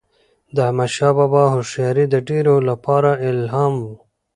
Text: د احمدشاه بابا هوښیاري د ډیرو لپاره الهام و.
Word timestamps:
د 0.55 0.57
احمدشاه 0.67 1.13
بابا 1.17 1.43
هوښیاري 1.53 2.05
د 2.09 2.15
ډیرو 2.29 2.55
لپاره 2.69 3.11
الهام 3.29 3.73
و. 3.85 3.89